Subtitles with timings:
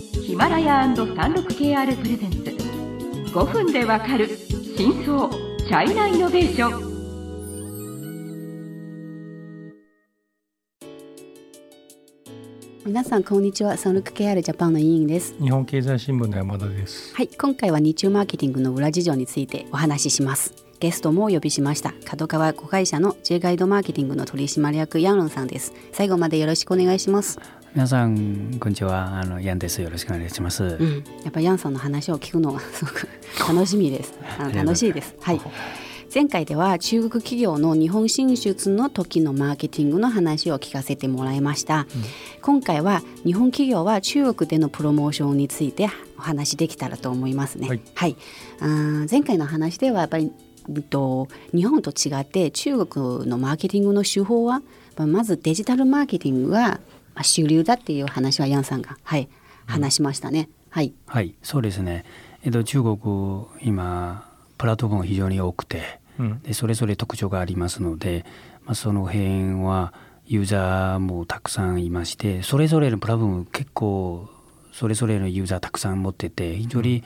[0.00, 2.38] ヒマラヤ &36KR プレゼンツ。
[3.34, 4.28] 5分でわかる
[4.74, 6.90] 真相チャイナイノベーション。
[12.86, 13.76] 皆さんこんにちは。
[13.76, 15.34] サンルク KR ジャパンの委員です。
[15.38, 17.14] 日本経済新聞の山田です。
[17.14, 17.28] はい。
[17.28, 20.54] 今回は日中マーケティングの裏事情についてお話しします。
[20.80, 21.92] ゲストもお呼びしました。
[22.06, 25.74] 角川子会社の J ガイドマーケティングの取締役ヤンロンさんです。
[25.92, 27.38] 最後までよろしくお願いします
[27.72, 29.20] 皆さんこんにちは。
[29.20, 29.80] あのヤンです。
[29.80, 34.12] よろしくお願いします、うん、やっぱヤンさんの話を聞くのがすごく楽しみです。
[34.40, 35.14] あの楽しいです。
[35.20, 35.40] はい。
[36.12, 41.86] 前回では中国企業の日本進出の時のマーケティングの話を聞かせてもらいました、うん、
[42.42, 47.68] 今回は日本企業は中国でのプロモーションについてお話できたらと思いますね。
[47.68, 48.16] はい、はい、
[48.58, 50.32] あ前回の話ではやっぱり
[50.88, 54.62] と日本と違って中国のマーケティングの手法は
[54.96, 56.80] まずデジタルマーケティングが
[57.22, 59.28] 主流だっていう話はヤンさんが、はい、
[59.66, 60.48] 話しましたね。
[60.70, 62.04] はい、はい、そうですね。
[62.44, 62.98] えっと中国
[63.62, 64.26] 今
[64.56, 68.24] プラットフォーム非常に多くて、うん、でそれぞれ特徴がありますので、
[68.64, 69.92] まあ、その辺は
[70.26, 74.28] ユーザーもたくさんいましてそれぞれのプラットフォーム結構
[74.72, 77.02] それぞれのユーザーたくさん持ってて非常に、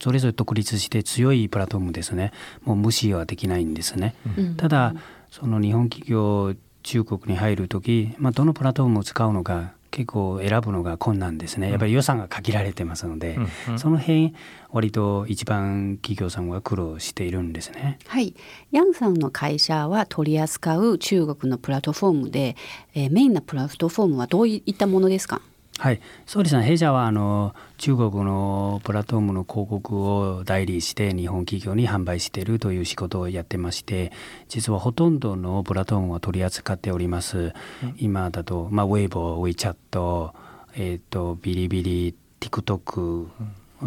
[0.00, 2.32] それぞれ独立して強いプラットフォームですね。
[2.64, 4.94] もう無視はできないんですね、うん、ただ
[5.30, 6.54] その日本企業
[6.88, 11.68] 中国に入る時、まあ、どのプラットフォームを使うのか結構選ぶのが困難ですね。
[11.68, 14.34] やっぱり予算が限られてますので、うんうん、その辺
[14.70, 17.98] 割と一番企業さんは苦労しているんですね。
[18.06, 18.34] はい。
[18.70, 22.56] ヤンさんの会社は取り扱う中国のプラットフォームで、
[22.94, 25.42] えー、メインなプラットフォームはどういったものですか？
[25.78, 26.64] はい、そうですね。
[26.64, 34.10] 弊社はあの中国のプラットフォームの広告を代理して日本企業に販売しているという仕事をやってまして、
[34.48, 37.54] 実はほとんどのプラットフォームを取り扱っております。
[37.84, 40.34] うん、今だとまあウェイボー、ウェイチャット、
[40.74, 43.28] えっ、ー、とビリビリ、TikTok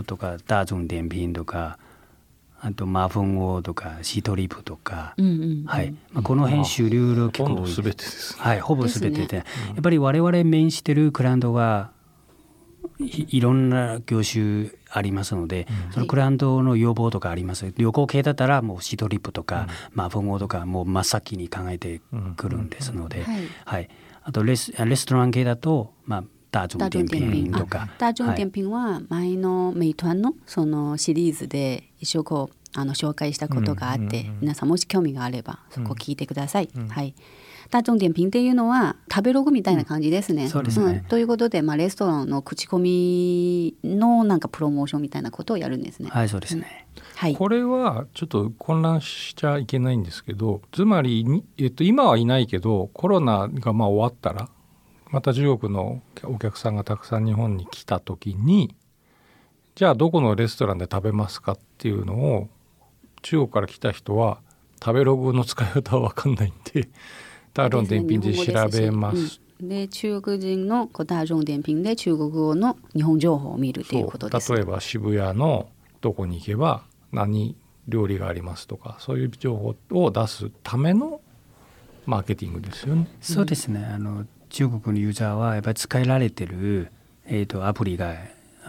[0.06, 1.78] とか、ダーゾン電品とか。
[2.64, 5.92] あと馬蜂窩とかシートリップとか、うんうんうん、はい。
[6.12, 7.82] まあ、この辺主流の結構す。
[7.82, 11.92] べてです、はい、ほぼすべてで、ね、やっぱり我々面してるクライアントは
[13.00, 22.02] いろんな業種ありますので、うん、そのクライアントの要望とかあります、旅行系だったらもうシートリップとか、うん、馬蜂窩とかもう真っ先に考えて
[22.38, 23.90] くるんですので、はい、はい、
[24.24, 27.90] あとレスレストラン系だと、まあ、大众点評とか。
[27.98, 36.70] 大众点評は前のメイトンのそのシリーズで一応こうあの紹介したことがあって、皆さんもし興味があればそこ聞いてください。
[36.90, 37.16] はい。
[37.72, 40.50] 大众点評っていうのは食べログみたいな感じですね。
[40.50, 46.10] そうですね、ということで、まあ、レストランの口コミのなんかプロモーションみたいなことをやるんですね。
[46.10, 54.50] はいそうですね、はい、これはちょっと混乱しちゃいけないんですけどつまり、えっと、今はいないけどコロナがまあ終わったら
[55.10, 58.76] また中国のお客さんがたくさん日本に来た時に
[59.82, 62.50] じゃあどこのレストランで食べますかっていうのを
[63.24, 64.38] 中国から来た人は
[64.80, 66.88] 食べログの使い方は分かんないんで
[67.56, 69.42] 大众点評で調べます。
[69.60, 74.54] で中国人の大众点評で中国語の日本情報を見るということです。
[74.54, 75.68] 例えば渋谷の
[76.00, 77.56] どこに行けば何
[77.88, 79.58] 料理がありますとかそういう情
[79.90, 81.22] 報を出すための
[82.06, 83.08] マーケティングですよね。
[83.20, 83.84] そうですね。
[83.84, 86.92] あの中国のユーザーはやっぱり使えられてる、
[87.26, 88.14] えーと、アプリが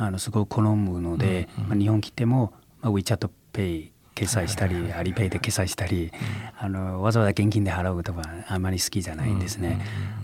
[0.06, 6.12] あのすごく好むので、うんうん、まあ、日本来ても、まあ、WeChatPay 決済したり、アリペイで決済したり、
[6.58, 9.80] あのわざわざ現金で払うとかあまり好きじゃないんですね。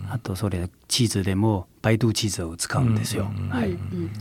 [0.09, 3.31] あとそれチーズでもバイドゥチーズを使うんですよ。
[3.49, 3.77] はい、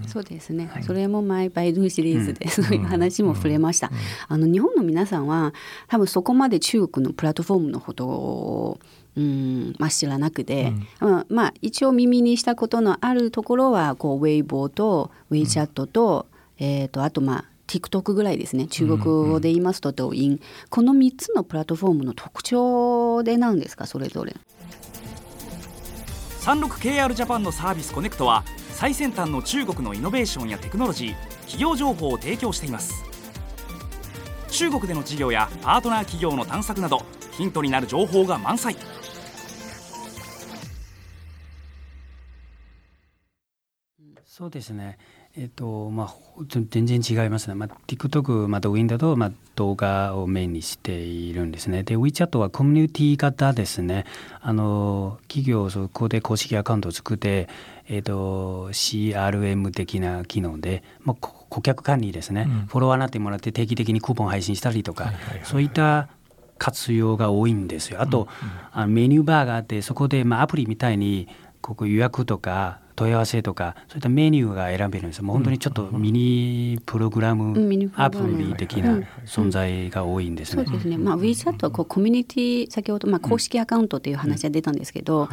[0.07, 3.91] そうですね、はい、それも前バイドゥシリーズで、そういう話も触れました。
[4.29, 5.55] あの日本の皆さんは
[5.89, 8.81] 多分そこまで中国のプラットフォームのことを
[9.17, 16.27] うんまあ、知らなくて、うん、まあ一応耳にしたことのあるところはこうウェイボーとウェイチャットと,、
[16.59, 18.67] えー、とあとまあ TikTok ぐらいですね。
[18.67, 20.41] 中国語で言いますと抖音、うんうん、
[20.71, 24.35] この3つのプラットフォームの特徴で何ですかそれぞれ。
[26.41, 33.05] 36KR ジャパンのサービスコネクトは最先端の中国のイノベーションやテクノロジー企業情報を提供しています。
[34.51, 38.77] 中国での事業やパートナー企業の探索などヒントになる情報が満載。
[44.25, 44.99] そうですね
[45.41, 46.15] えっとまあ、
[46.49, 51.85] 全然違いますね、まあ、TikTok、まあ、ドウィンだと、まあ、動画をメインにしているんですね。
[51.85, 54.05] で WeChat はコミュニティ型ですね。
[54.41, 57.49] あの企業そこで公式アカウントを作って、
[57.87, 65.13] えっと、CRM 的な機能で、まあ、顧客管理ですね、うん、フォロワーになってもらって定期的にクーポン配信したりとか、
[65.45, 66.09] そういった
[66.59, 68.03] 活用が多いんですよ。
[68.03, 71.29] あと、うんうん、あのメニューバーがあってそこで、まあ、アプリみたいに
[71.61, 77.55] ここ予約とか問い合わせとかそういったメニューが選べるんですもう本当にちょっとミニプログラム、
[77.95, 80.65] アプリ的な存在が多いんですね。
[80.65, 85.29] そうですね、まあ、WeChat はこうコミュニティ先ほど、まあ、公式アカウントという話が出たんですけど、やっ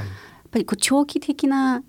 [0.52, 1.84] ぱりこう長期的な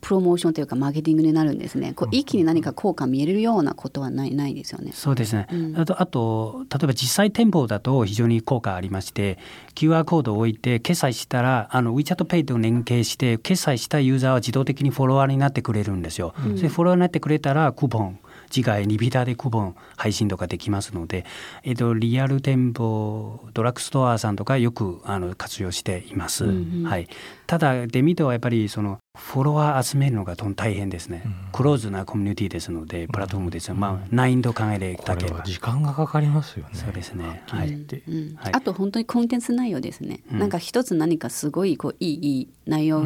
[0.00, 1.92] プロモーションというかマーケティングになるんですね。
[1.94, 4.92] こう一気に何か効果見えるようなことはないないですよね。
[4.92, 5.46] そうですね。
[5.52, 9.38] うん、あとあと例えば実際店舗だと非常に効果ありまして、
[9.74, 16.34] QR コードを置いて決済したらあの WeChat Pay と連携して決済したユーザーは自動的にフォロワーになってくれるんですよ。
[16.44, 18.18] うん、それフォロワーになってくれたらクーポン
[18.50, 21.24] 次回リピーターでクーポン配信とかできますので、
[21.62, 27.08] えっと、リアル店舗ドラッグストアさんとかよくあの活用しています、うんうん、はい、
[27.46, 36.70] ただデミートはやっぱりそのフォロワー集めるのが大変ですね、うん、クローズなコミュニティですのでプラットフォームですよ、うん、まあ難易度考えでだけ時間がかかりますよね。
[36.74, 37.42] そうですね。
[37.46, 43.04] はい、うんはい、あと本当にコンテンツ内容ですね、なんか一つ何かすごいこういいいい内容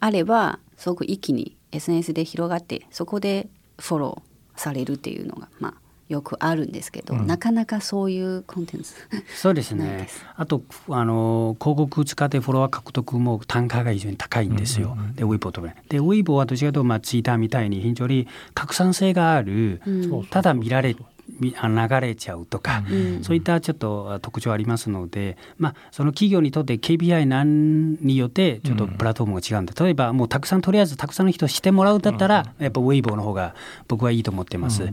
[0.00, 3.48] あれば、すごく一気に SNS で広がってそこで
[3.78, 4.27] フォロー
[4.58, 5.74] されるっていうのがまあ
[6.08, 8.94] よくあるんですけど、うん、なかなかそういうコンテンツ。
[9.36, 10.08] そうですね。
[10.36, 20.94] あとあの広告使ってフォロワー獲得も単価が非常に高いんですよ、うんうんうん、でウィーボーとかでウィーボーはどちらかというと、まあ、ツイッターみたいに非常に拡散性がある、うん、ただ見られ
[21.40, 33.54] 流れちゃうとか、うん、そういったちょっと特徴ありますので、まあ、その企業にとって KPI なんによってちょっとプラットフォームが違うんで例えばもうたくさんとりあえずたくさんの人してもらうだったら、やっぱウェイボーの方が
[33.86, 34.82] 僕はいいと思ってます。
[34.82, 34.92] うん。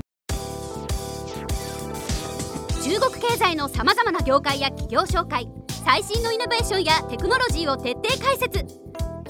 [2.84, 5.48] 中国経済のさまざまな業界や企業紹介
[5.86, 8.60] 最新のイノベーションやテクノロジーを徹底解説。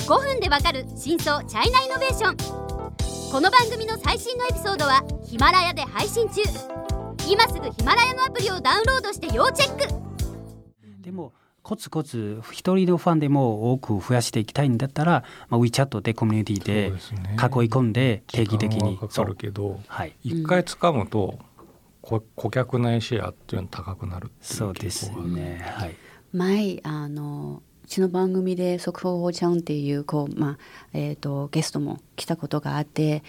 [0.07, 2.65] 5分でわかる真相チャイナイノベーション。
[3.31, 6.41] この番組の最新のエピソードはヒマラヤで配信中
[7.27, 9.87] 今すぐヒマラヤのアプリをダウンロードして要チェック。
[11.01, 11.33] でも
[11.63, 16.93] コツコツ一人のファンでも多く増やしていきたいんだったら、まあ、WeChat でコミュニティで囲い
[17.69, 18.97] 込んで定期的に。
[18.99, 19.79] かかるけど
[20.23, 21.39] 一、はい、回掴むと
[22.03, 25.65] 顧客内シェアっていうの高くなるそうですね。
[25.75, 25.95] はい。
[26.31, 30.57] 前あのうちの番組で速報をちゃんっていうこう、まあ
[30.93, 33.23] えーと、ゲストも来たことがあって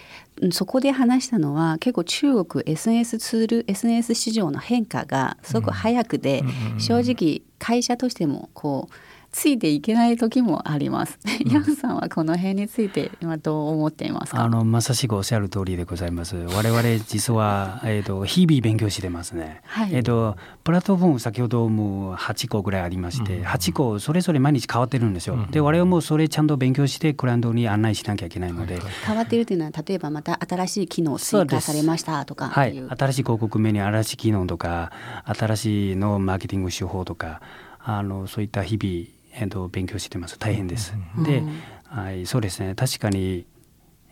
[0.51, 6.41] そこで話したのは結構中国 SNS ツール SNS 市場の変化がすごく早くで、
[6.73, 8.93] うん、正直会社としてもこう
[9.37, 11.19] ついていけない時もあります。
[11.45, 14.41] ヤンさんはこの辺について今どう思っていますか？
[14.41, 16.35] あのまさしくおっしゃる通りでございます。
[16.35, 19.61] 我々実はえっ、ー、と日々勉強してますね。
[19.65, 25.35] はい、えっ、ー、とプラットフォーム先ほどもう8個ぐらいありまして、うん、8個それぞれ毎日変わってるんですよ。
[25.35, 28.79] うん、で我々もそれちゃんと勉強してクライアントに案内しなきゃいけないので。
[29.05, 32.71] 変わってるというのは例えばまた新しい機能追加されましたとかはい。
[32.71, 34.91] 新しい広告メニュー新しい機能とか
[35.25, 37.39] 新しいのマーケティング手法とか
[37.83, 40.39] あのそういった日々えーと、勉強してます。
[40.39, 40.93] 大変です。
[41.23, 41.43] で、
[41.83, 42.73] はい、そうですね。
[42.75, 43.45] 確かに、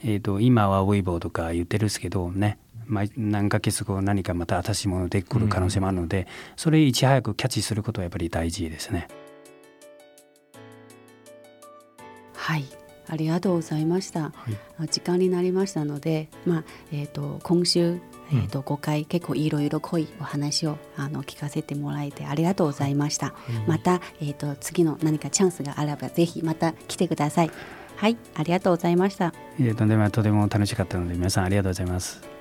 [0.04, 2.60] えーと、今はウェイボーとか言ってるんですけどね。
[3.18, 6.26] 何ヶ月後何かまた新しいものでくる可能性もあるので、うん、
[6.56, 9.08] それいち早くキャッチすることはやっぱり大事ですね。
[12.36, 12.66] はい。
[13.08, 14.22] ありがとうございました。
[14.22, 14.34] は
[14.84, 18.00] い、時間になりましたので、まあえっ、ー、と今週
[18.32, 23.34] えーと、5回結構いろいろ濃いお話をあの聞かせてもらえてありがとうございました、
[23.68, 27.52] また、えーと、次の何かチャンスがあればぜひまた来てください。
[27.98, 29.34] はいありがとうございました。
[29.76, 32.35] とんでもとても楽しかったので皆さんありがとうございます